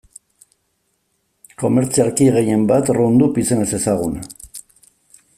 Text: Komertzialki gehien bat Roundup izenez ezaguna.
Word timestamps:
Komertzialki 1.63 2.29
gehien 2.37 2.65
bat 2.71 2.89
Roundup 2.99 3.37
izenez 3.43 3.69
ezaguna. 3.81 4.25